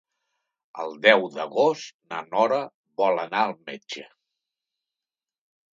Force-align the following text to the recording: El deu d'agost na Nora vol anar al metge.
El 0.83 0.95
deu 1.03 1.25
d'agost 1.35 1.95
na 2.15 2.23
Nora 2.31 2.59
vol 3.03 3.25
anar 3.27 3.45
al 3.51 3.55
metge. 3.69 4.09